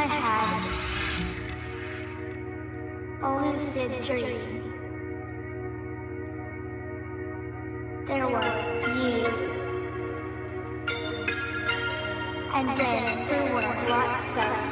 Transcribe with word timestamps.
I 0.00 0.06
had 0.06 0.62
a 3.22 3.28
lucid 3.44 3.92
dream. 4.02 4.72
There 8.06 8.26
were 8.26 8.40
you, 8.96 9.26
and 12.54 12.66
then 12.78 13.26
there 13.28 13.52
were 13.52 13.88
lots 13.90 14.28
of 14.38 14.69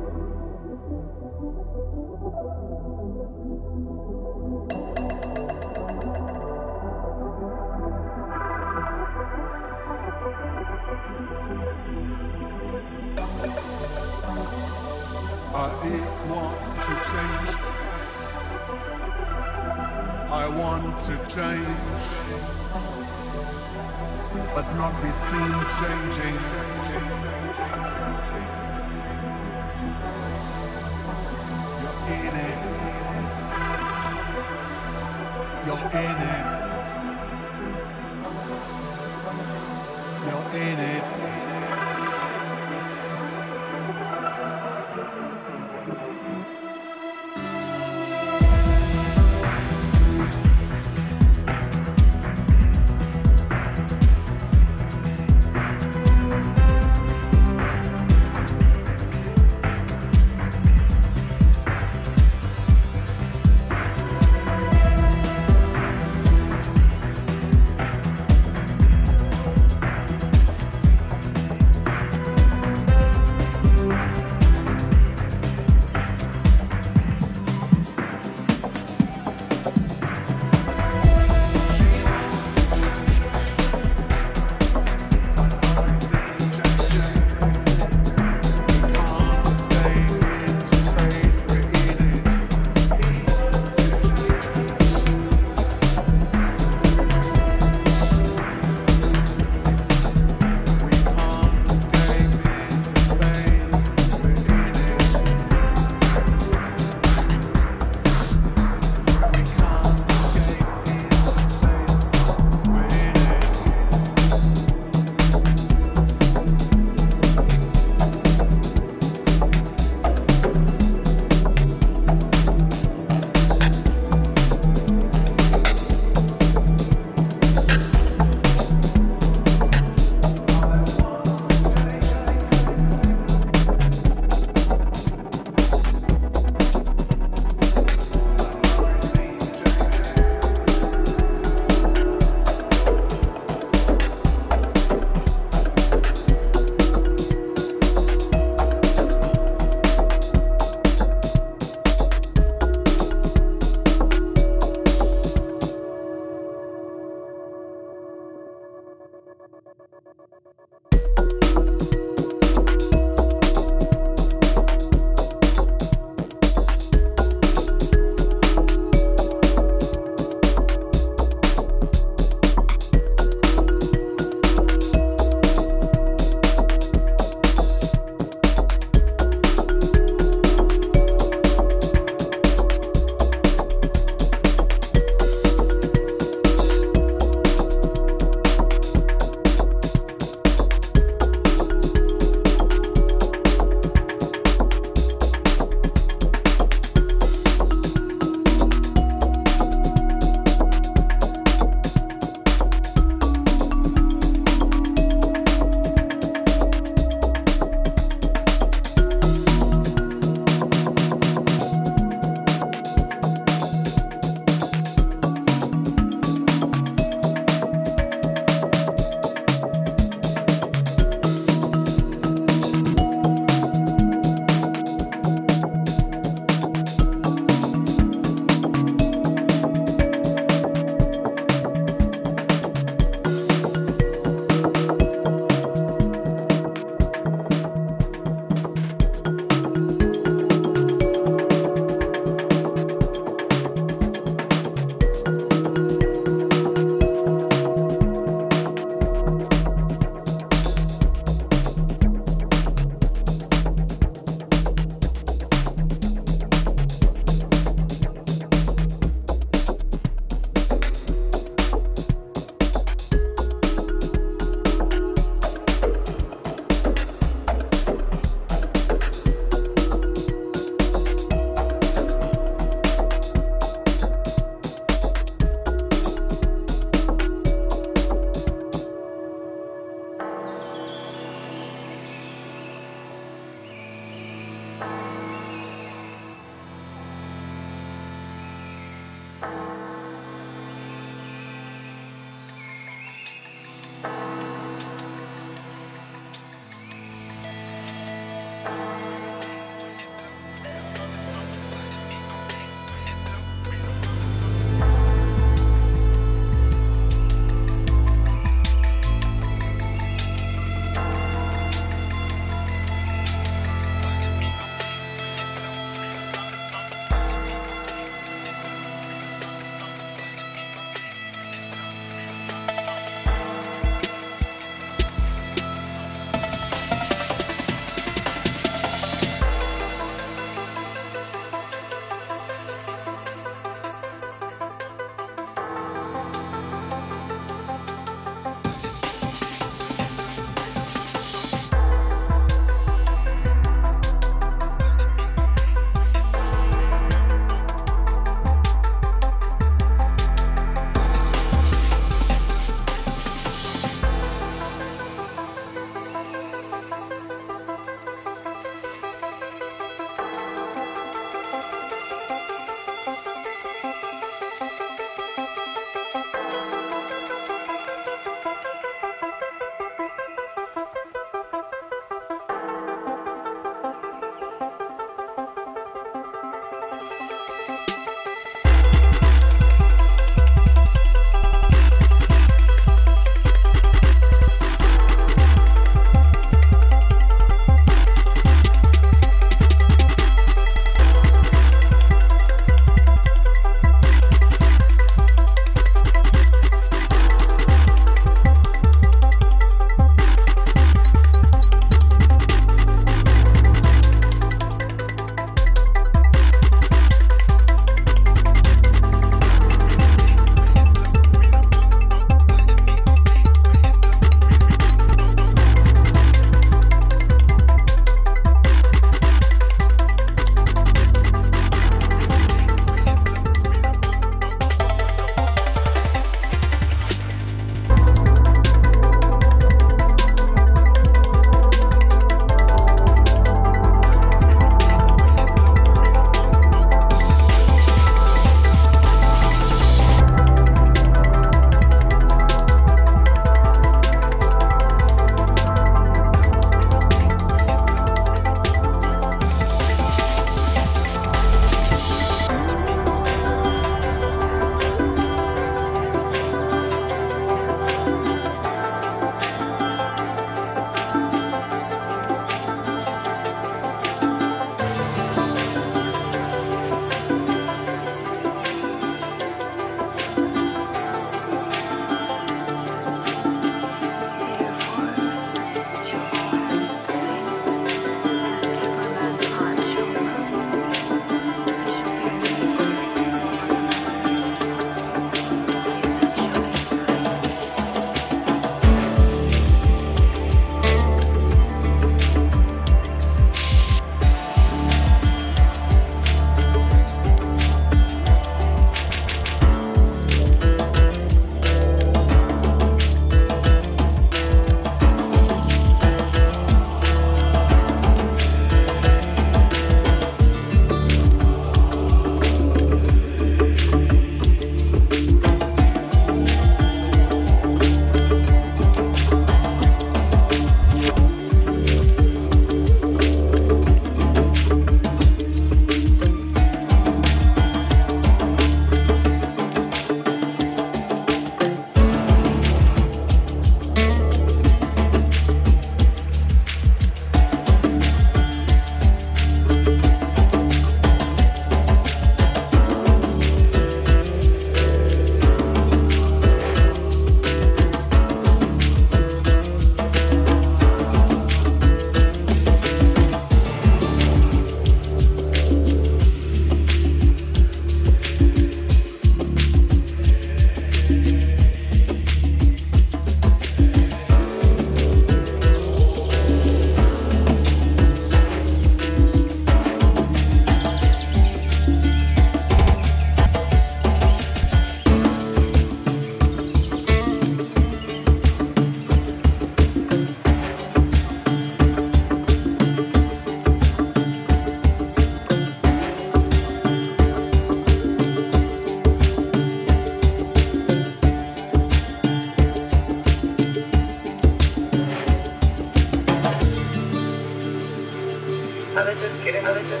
veces 599.69 600.00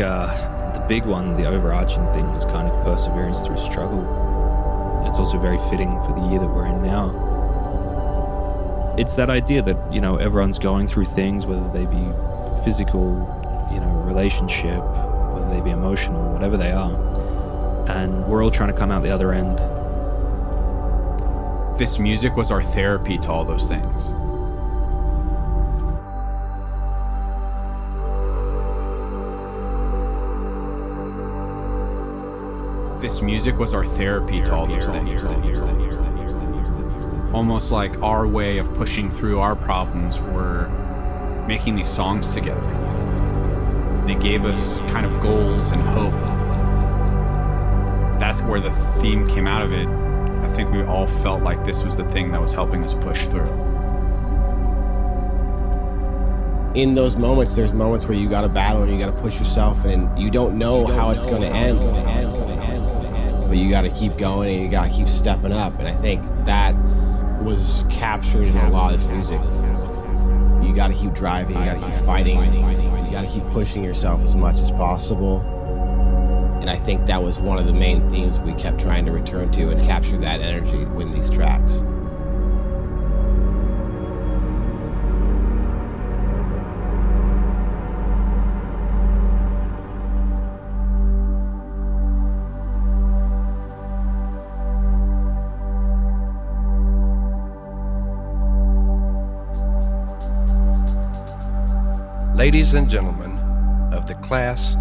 uh, 0.00 0.26
the 0.72 0.84
big 0.88 1.04
one, 1.04 1.34
the 1.36 1.46
overarching 1.46 2.06
thing, 2.10 2.24
is 2.30 2.44
kind 2.44 2.68
of 2.68 2.84
perseverance 2.84 3.42
through 3.42 3.58
struggle. 3.58 4.00
It's 5.06 5.18
also 5.18 5.38
very 5.38 5.58
fitting 5.70 5.90
for 6.04 6.12
the 6.12 6.26
year 6.28 6.40
that 6.40 6.48
we're 6.48 6.66
in 6.66 6.82
now. 6.82 7.10
It's 8.98 9.14
that 9.16 9.30
idea 9.30 9.62
that, 9.62 9.76
you 9.92 10.00
know, 10.00 10.16
everyone's 10.16 10.58
going 10.58 10.86
through 10.86 11.06
things, 11.06 11.46
whether 11.46 11.68
they 11.72 11.86
be 11.86 12.12
physical, 12.64 13.10
you 13.72 13.80
know, 13.80 14.02
relationship, 14.06 14.82
whether 15.32 15.48
they 15.50 15.60
be 15.60 15.70
emotional, 15.70 16.32
whatever 16.32 16.56
they 16.56 16.72
are. 16.72 16.92
And 17.88 18.26
we're 18.26 18.42
all 18.42 18.50
trying 18.50 18.70
to 18.72 18.76
come 18.78 18.90
out 18.90 19.02
the 19.02 19.10
other 19.10 19.32
end 19.32 19.58
This 21.78 21.98
music 21.98 22.36
was 22.36 22.52
our 22.52 22.62
therapy 22.62 23.18
to 23.18 23.32
all 23.32 23.44
those 23.44 23.66
things. 23.66 24.23
Music 33.24 33.58
was 33.58 33.74
our 33.74 33.84
therapy 33.84 34.40
to 34.42 34.54
all 34.54 34.66
those 34.66 34.88
things. 34.88 35.24
Almost 37.34 37.72
like 37.72 38.00
our 38.02 38.26
way 38.26 38.58
of 38.58 38.72
pushing 38.74 39.10
through 39.10 39.40
our 39.40 39.56
problems 39.56 40.20
were 40.20 40.68
making 41.48 41.76
these 41.76 41.88
songs 41.88 42.32
together. 42.32 42.60
They 44.06 44.14
gave 44.14 44.44
us 44.44 44.78
kind 44.90 45.06
of 45.06 45.22
goals 45.22 45.72
and 45.72 45.82
hope. 45.82 46.12
That's 48.20 48.42
where 48.42 48.60
the 48.60 48.70
theme 49.00 49.26
came 49.26 49.46
out 49.46 49.62
of 49.62 49.72
it. 49.72 49.88
I 49.88 50.52
think 50.54 50.70
we 50.70 50.82
all 50.82 51.06
felt 51.06 51.42
like 51.42 51.64
this 51.64 51.82
was 51.82 51.96
the 51.96 52.04
thing 52.04 52.30
that 52.32 52.40
was 52.40 52.52
helping 52.52 52.84
us 52.84 52.94
push 52.94 53.26
through. 53.26 53.64
in 56.74 56.94
those 56.94 57.16
moments, 57.16 57.54
there's 57.54 57.72
moments 57.72 58.06
where 58.06 58.18
you 58.18 58.28
got 58.28 58.40
to 58.40 58.48
battle 58.48 58.82
and 58.82 58.92
you 58.92 58.98
got 58.98 59.06
to 59.06 59.22
push 59.22 59.38
yourself, 59.38 59.84
and 59.84 60.18
you 60.18 60.30
don't 60.30 60.58
know 60.58 60.86
how 60.86 61.10
it's 61.10 61.24
going 61.24 61.42
to 61.42 61.48
end. 61.48 61.78
But 63.54 63.60
you 63.60 63.70
got 63.70 63.82
to 63.82 63.90
keep 63.90 64.18
going 64.18 64.52
and 64.52 64.64
you 64.64 64.68
got 64.68 64.88
to 64.88 64.92
keep 64.92 65.06
stepping 65.06 65.52
up. 65.52 65.78
And 65.78 65.86
I 65.86 65.92
think 65.92 66.24
that 66.44 66.74
was 67.40 67.84
captured 67.88 68.48
in 68.48 68.56
a 68.56 68.68
lot 68.68 68.92
of 68.92 68.98
this 68.98 69.06
music. 69.06 69.40
You 70.66 70.74
got 70.74 70.88
to 70.88 70.94
keep 70.94 71.12
driving, 71.12 71.56
you 71.56 71.64
got 71.64 71.78
to 71.78 71.86
keep 71.86 72.04
fighting, 72.04 72.36
you 72.42 73.12
got 73.12 73.24
to 73.24 73.30
keep 73.30 73.46
pushing 73.50 73.84
yourself 73.84 74.24
as 74.24 74.34
much 74.34 74.58
as 74.58 74.72
possible. 74.72 75.38
And 76.62 76.68
I 76.68 76.74
think 76.74 77.06
that 77.06 77.22
was 77.22 77.38
one 77.38 77.58
of 77.58 77.66
the 77.66 77.72
main 77.72 78.10
themes 78.10 78.40
we 78.40 78.54
kept 78.54 78.80
trying 78.80 79.06
to 79.06 79.12
return 79.12 79.52
to 79.52 79.70
and 79.70 79.80
capture 79.86 80.16
that 80.16 80.40
energy 80.40 80.82
in 80.82 81.12
these 81.12 81.30
tracks. 81.30 81.84
Ladies 102.64 102.80
and 102.80 102.88
gentlemen 102.88 103.92
of 103.92 104.06
the 104.06 104.14
class 104.14 104.74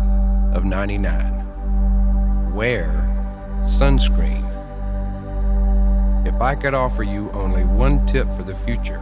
of 0.54 0.64
99, 0.64 2.54
wear 2.54 2.88
sunscreen. 3.66 4.42
If 6.26 6.34
I 6.42 6.56
could 6.56 6.74
offer 6.74 7.04
you 7.04 7.30
only 7.34 7.66
one 7.66 8.06
tip 8.06 8.30
for 8.30 8.44
the 8.44 8.56
future, 8.56 9.02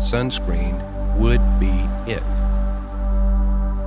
sunscreen 0.00 0.74
would 1.18 1.38
be 1.60 1.70
it. 2.10 2.24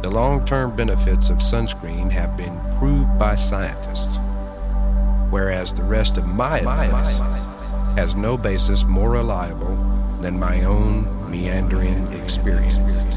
The 0.03 0.09
long 0.09 0.45
term 0.45 0.73
benefits 0.73 1.29
of 1.29 1.39
sunscreen 1.39 2.09
have 2.09 2.37
been 2.37 2.57
proved 2.79 3.19
by 3.19 3.35
scientists, 3.35 4.19
whereas 5.29 5.73
the 5.73 5.83
rest 5.83 6.15
of 6.15 6.25
my 6.25 6.59
advice 6.59 7.19
has 7.97 8.15
no 8.15 8.37
basis 8.37 8.85
more 8.85 9.11
reliable 9.11 9.75
than 10.21 10.39
my 10.39 10.63
own 10.63 11.29
meandering 11.29 12.07
experience. 12.13 13.16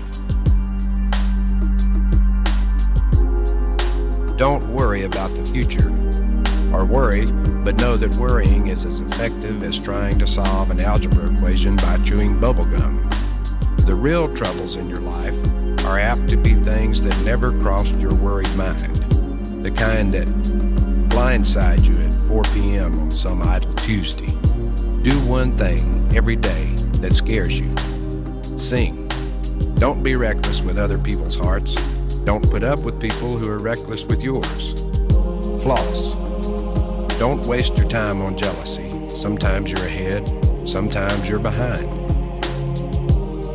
Don't 4.41 4.73
worry 4.73 5.03
about 5.03 5.35
the 5.35 5.45
future. 5.45 5.89
Or 6.75 6.83
worry, 6.83 7.27
but 7.63 7.79
know 7.79 7.95
that 7.95 8.15
worrying 8.15 8.69
is 8.69 8.85
as 8.85 8.99
effective 8.99 9.61
as 9.61 9.83
trying 9.83 10.17
to 10.17 10.25
solve 10.25 10.71
an 10.71 10.81
algebra 10.81 11.31
equation 11.31 11.75
by 11.75 11.99
chewing 12.03 12.39
bubblegum. 12.39 13.05
The 13.85 13.93
real 13.93 14.33
troubles 14.33 14.77
in 14.77 14.89
your 14.89 14.99
life 14.99 15.37
are 15.85 15.99
apt 15.99 16.27
to 16.29 16.37
be 16.37 16.55
things 16.55 17.03
that 17.03 17.15
never 17.23 17.51
crossed 17.61 17.93
your 17.97 18.15
worried 18.15 18.51
mind. 18.55 18.95
The 19.61 19.69
kind 19.69 20.11
that 20.13 20.27
blindside 21.09 21.87
you 21.87 22.03
at 22.03 22.11
4 22.27 22.41
p.m. 22.51 22.99
on 22.99 23.11
some 23.11 23.43
idle 23.43 23.75
Tuesday. 23.75 24.33
Do 25.03 25.15
one 25.27 25.55
thing 25.55 26.09
every 26.15 26.35
day 26.35 26.65
that 26.93 27.13
scares 27.13 27.59
you. 27.59 27.71
Sing. 28.57 29.07
Don't 29.75 30.01
be 30.01 30.15
reckless 30.15 30.63
with 30.63 30.79
other 30.79 30.97
people's 30.97 31.35
hearts. 31.35 31.90
Don't 32.31 32.49
put 32.49 32.63
up 32.63 32.85
with 32.85 33.01
people 33.01 33.37
who 33.37 33.49
are 33.49 33.59
reckless 33.59 34.05
with 34.05 34.23
yours. 34.23 34.85
Floss. 35.61 36.15
Don't 37.19 37.45
waste 37.45 37.75
your 37.75 37.89
time 37.89 38.21
on 38.21 38.37
jealousy. 38.37 39.09
Sometimes 39.09 39.69
you're 39.69 39.85
ahead, 39.85 40.25
sometimes 40.65 41.27
you're 41.27 41.41
behind. 41.41 41.91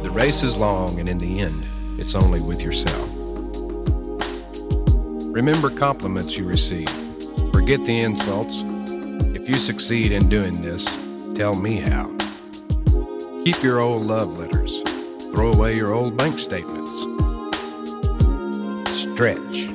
The 0.05 0.11
race 0.13 0.43
is 0.43 0.59
long, 0.59 1.01
and 1.01 1.09
in 1.09 1.17
the 1.17 1.41
end, 1.41 1.65
it's 1.99 2.15
only 2.15 2.43
with 2.43 2.61
yourself. 2.61 3.09
Remember 5.35 5.71
compliments 5.71 6.37
you 6.37 6.45
receive. 6.45 6.91
Forget 7.55 7.83
the 7.87 7.99
insults. 7.99 8.63
If 9.35 9.49
you 9.49 9.55
succeed 9.55 10.13
in 10.13 10.29
doing 10.29 10.61
this, 10.61 10.85
tell 11.35 11.59
me 11.63 11.77
how. 11.77 12.15
Keep 13.43 13.63
your 13.63 13.81
old 13.81 14.03
love 14.03 14.37
letters. 14.37 14.83
Throw 15.33 15.51
away 15.53 15.77
your 15.77 15.95
old 15.95 16.19
bank 16.19 16.39
statements. 16.39 16.86
Stretch. 19.17 19.69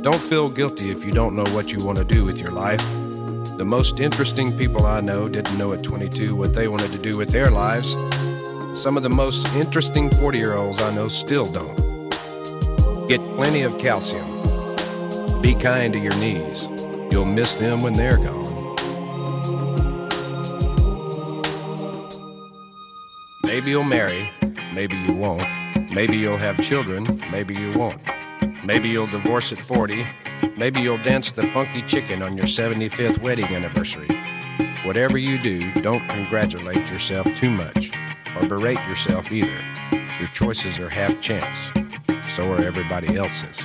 Don't 0.00 0.18
feel 0.18 0.48
guilty 0.48 0.90
if 0.90 1.04
you 1.04 1.12
don't 1.12 1.36
know 1.36 1.44
what 1.52 1.70
you 1.70 1.84
want 1.84 1.98
to 1.98 2.06
do 2.06 2.24
with 2.24 2.38
your 2.38 2.52
life. 2.52 2.80
The 3.58 3.66
most 3.66 4.00
interesting 4.00 4.50
people 4.56 4.86
I 4.86 5.02
know 5.02 5.28
didn't 5.28 5.58
know 5.58 5.74
at 5.74 5.84
22 5.84 6.34
what 6.34 6.54
they 6.54 6.68
wanted 6.68 6.90
to 6.92 6.98
do 6.98 7.18
with 7.18 7.28
their 7.28 7.50
lives. 7.50 7.92
Some 8.80 8.96
of 8.96 9.02
the 9.02 9.10
most 9.10 9.54
interesting 9.54 10.08
40 10.08 10.38
year 10.38 10.54
olds 10.54 10.80
I 10.80 10.94
know 10.94 11.08
still 11.08 11.44
don't. 11.44 11.76
Get 13.08 13.20
plenty 13.36 13.60
of 13.60 13.76
calcium. 13.76 14.24
Be 15.42 15.54
kind 15.54 15.92
to 15.92 15.98
your 15.98 16.16
knees. 16.16 16.70
You'll 17.10 17.26
miss 17.26 17.56
them 17.56 17.82
when 17.82 17.92
they're 17.92 18.16
gone. 18.16 18.74
Maybe 23.44 23.68
you'll 23.72 23.84
marry, 23.84 24.30
maybe 24.72 24.96
you 24.96 25.12
won't. 25.12 25.65
Maybe 25.96 26.18
you'll 26.18 26.36
have 26.36 26.60
children, 26.60 27.24
maybe 27.30 27.54
you 27.54 27.72
won't. 27.72 28.02
Maybe 28.66 28.90
you'll 28.90 29.06
divorce 29.06 29.50
at 29.54 29.62
40. 29.62 30.06
Maybe 30.54 30.82
you'll 30.82 31.02
dance 31.02 31.32
the 31.32 31.44
funky 31.52 31.80
chicken 31.80 32.22
on 32.22 32.36
your 32.36 32.44
75th 32.44 33.22
wedding 33.22 33.46
anniversary. 33.46 34.10
Whatever 34.84 35.16
you 35.16 35.38
do, 35.38 35.72
don't 35.80 36.06
congratulate 36.10 36.90
yourself 36.90 37.26
too 37.34 37.50
much 37.50 37.92
or 38.38 38.46
berate 38.46 38.78
yourself 38.86 39.32
either. 39.32 39.58
Your 40.18 40.28
choices 40.28 40.78
are 40.78 40.90
half 40.90 41.18
chance, 41.18 41.70
so 42.28 42.46
are 42.52 42.62
everybody 42.62 43.16
else's. 43.16 43.62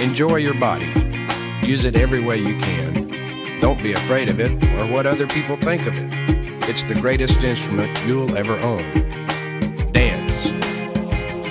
Enjoy 0.00 0.34
your 0.34 0.54
body. 0.54 0.92
Use 1.64 1.84
it 1.84 1.96
every 1.96 2.24
way 2.24 2.38
you 2.38 2.58
can. 2.58 3.60
Don't 3.60 3.80
be 3.80 3.92
afraid 3.92 4.28
of 4.28 4.40
it 4.40 4.50
or 4.80 4.92
what 4.92 5.06
other 5.06 5.28
people 5.28 5.54
think 5.54 5.86
of 5.86 5.92
it. 5.96 6.68
It's 6.68 6.82
the 6.82 6.96
greatest 6.96 7.44
instrument 7.44 7.96
you'll 8.04 8.36
ever 8.36 8.58
own. 8.64 9.09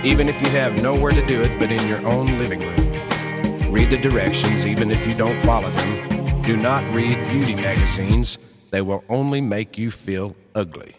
Even 0.09 0.27
if 0.27 0.41
you 0.41 0.49
have 0.49 0.81
nowhere 0.81 1.11
to 1.11 1.23
do 1.27 1.39
it 1.39 1.59
but 1.59 1.71
in 1.71 1.87
your 1.87 2.03
own 2.07 2.25
living 2.39 2.61
room. 2.61 3.71
Read 3.71 3.91
the 3.91 3.97
directions 3.97 4.65
even 4.65 4.89
if 4.89 5.05
you 5.05 5.11
don't 5.11 5.39
follow 5.41 5.69
them. 5.69 6.41
Do 6.41 6.57
not 6.57 6.83
read 6.95 7.15
beauty 7.29 7.53
magazines. 7.53 8.39
They 8.71 8.81
will 8.81 9.03
only 9.07 9.39
make 9.39 9.77
you 9.77 9.91
feel 9.91 10.35
ugly. 10.55 10.95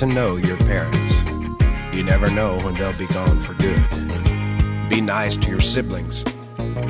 To 0.00 0.06
know 0.06 0.36
your 0.36 0.56
parents. 0.56 1.22
You 1.94 2.02
never 2.02 2.30
know 2.30 2.56
when 2.62 2.72
they'll 2.72 2.96
be 2.96 3.06
gone 3.08 3.38
for 3.40 3.52
good. 3.60 4.88
Be 4.88 4.98
nice 5.02 5.36
to 5.36 5.50
your 5.50 5.60
siblings. 5.60 6.24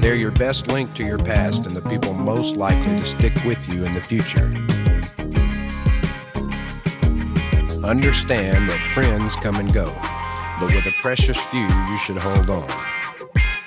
They're 0.00 0.14
your 0.14 0.30
best 0.30 0.68
link 0.68 0.94
to 0.94 1.04
your 1.04 1.18
past 1.18 1.66
and 1.66 1.74
the 1.74 1.82
people 1.82 2.12
most 2.12 2.56
likely 2.56 2.98
to 2.98 3.02
stick 3.02 3.34
with 3.44 3.74
you 3.74 3.84
in 3.84 3.90
the 3.90 4.00
future. 4.00 4.46
Understand 7.84 8.70
that 8.70 8.90
friends 8.94 9.34
come 9.34 9.56
and 9.56 9.74
go, 9.74 9.92
but 10.60 10.72
with 10.72 10.86
a 10.86 10.94
precious 11.02 11.36
few, 11.36 11.66
you 11.66 11.98
should 11.98 12.16
hold 12.16 12.48
on. 12.48 12.68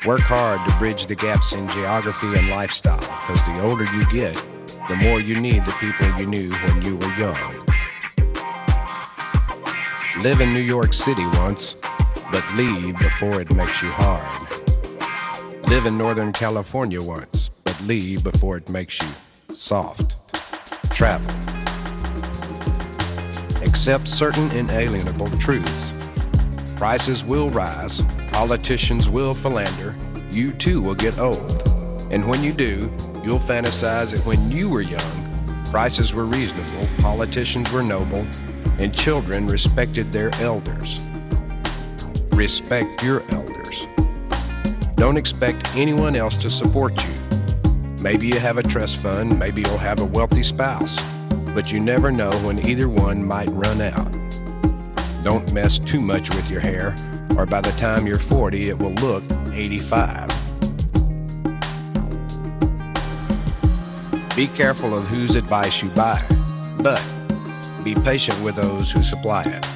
Work 0.06 0.22
hard 0.22 0.66
to 0.70 0.78
bridge 0.78 1.08
the 1.08 1.16
gaps 1.16 1.52
in 1.52 1.68
geography 1.68 2.28
and 2.28 2.48
lifestyle, 2.48 2.98
because 2.98 3.46
the 3.46 3.60
older 3.60 3.84
you 3.94 4.10
get, 4.10 4.36
the 4.88 4.96
more 5.04 5.20
you 5.20 5.36
need 5.36 5.66
the 5.66 5.76
people 5.82 6.18
you 6.18 6.28
knew 6.28 6.50
when 6.50 6.82
you 6.82 6.96
were 6.96 7.14
young. 7.18 7.73
Live 10.24 10.40
in 10.40 10.54
New 10.54 10.62
York 10.62 10.94
City 10.94 11.26
once, 11.34 11.76
but 12.32 12.46
leave 12.56 12.98
before 13.00 13.42
it 13.42 13.54
makes 13.54 13.84
you 13.84 13.90
hard. 13.90 14.38
Live 15.68 15.86
in 15.86 15.98
Northern 15.98 16.32
California 16.32 17.00
once, 17.02 17.50
but 17.66 17.78
leave 17.82 18.24
before 18.24 18.56
it 18.56 18.70
makes 18.70 19.02
you 19.02 19.54
soft. 19.54 20.16
Travel. 20.92 21.30
Accept 23.64 24.08
certain 24.08 24.50
inalienable 24.52 25.30
truths. 25.40 26.10
Prices 26.78 27.26
will 27.26 27.50
rise, 27.50 28.02
politicians 28.32 29.10
will 29.10 29.34
philander, 29.34 29.94
you 30.32 30.54
too 30.54 30.80
will 30.80 30.96
get 30.96 31.20
old. 31.20 31.68
And 32.12 32.26
when 32.30 32.42
you 32.42 32.54
do, 32.54 32.90
you'll 33.26 33.40
fantasize 33.40 34.14
that 34.14 34.26
when 34.26 34.50
you 34.50 34.72
were 34.72 34.84
young, 34.84 35.64
prices 35.66 36.14
were 36.14 36.24
reasonable, 36.24 36.88
politicians 37.00 37.74
were 37.74 37.84
noble, 37.84 38.26
and 38.80 38.94
children 38.94 39.48
respected 39.48 40.12
their 40.12 40.30
elders. 40.42 41.08
Respect 42.36 43.04
your 43.04 43.24
elders. 43.30 43.88
Don't 44.96 45.18
expect 45.18 45.76
anyone 45.76 46.16
else 46.16 46.38
to 46.38 46.50
support 46.50 46.94
you. 47.04 47.14
Maybe 48.02 48.28
you 48.28 48.40
have 48.40 48.58
a 48.58 48.64
trust 48.64 49.02
fund, 49.02 49.38
maybe 49.40 49.62
you'll 49.62 49.78
have 49.78 50.02
a 50.02 50.06
wealthy 50.06 50.44
spouse, 50.44 51.02
but 51.54 51.72
you 51.72 51.80
never 51.80 52.12
know 52.12 52.32
when 52.42 52.60
either 52.68 52.90
one 52.90 53.26
might 53.26 53.50
run 53.50 53.82
out. 53.82 54.12
Don't 55.24 55.54
mess 55.54 55.80
too 55.80 56.02
much 56.02 56.30
with 56.36 56.50
your 56.50 56.60
hair, 56.60 56.96
or 57.38 57.46
by 57.46 57.62
the 57.62 57.74
time 57.78 58.06
you're 58.06 58.18
40, 58.18 58.70
it 58.70 58.78
will 58.78 58.94
look 58.96 59.24
85. 59.54 60.28
Be 64.36 64.48
careful 64.48 64.94
of 64.94 65.08
whose 65.08 65.36
advice 65.36 65.82
you 65.82 65.90
buy, 65.92 66.22
but 66.80 67.02
be 67.84 67.96
patient 67.96 68.42
with 68.42 68.56
those 68.56 68.92
who 68.92 69.04
supply 69.04 69.44
it. 69.44 69.68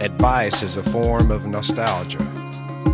Advice 0.00 0.62
is 0.62 0.76
a 0.76 0.82
form 0.82 1.30
of 1.30 1.46
nostalgia. 1.46 2.18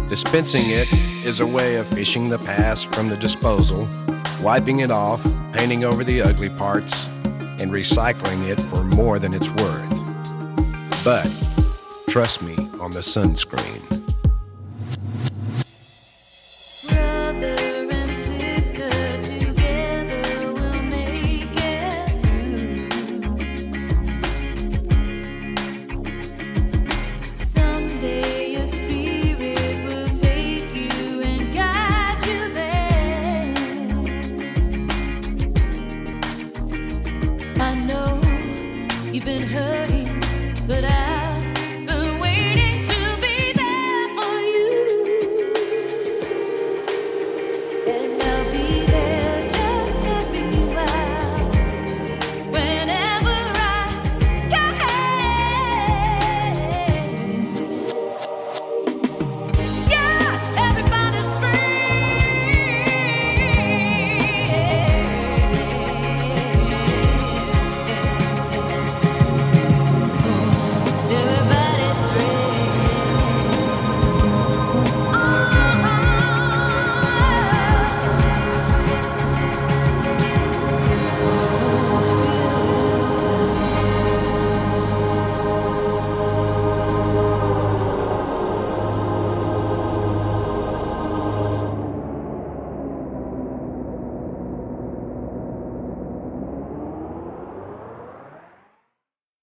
Dispensing 0.08 0.62
it 0.66 0.86
is 1.26 1.40
a 1.40 1.46
way 1.46 1.76
of 1.76 1.86
fishing 1.88 2.28
the 2.28 2.38
past 2.38 2.94
from 2.94 3.08
the 3.08 3.16
disposal, 3.16 3.88
wiping 4.40 4.80
it 4.80 4.90
off, 4.92 5.24
painting 5.52 5.84
over 5.84 6.04
the 6.04 6.22
ugly 6.22 6.50
parts, 6.50 7.08
and 7.24 7.72
recycling 7.72 8.48
it 8.48 8.60
for 8.60 8.84
more 8.84 9.18
than 9.18 9.34
it's 9.34 9.50
worth. 9.50 9.90
But 11.04 11.26
trust 12.08 12.42
me 12.42 12.54
on 12.80 12.92
the 12.92 13.00
sunscreen. 13.00 13.95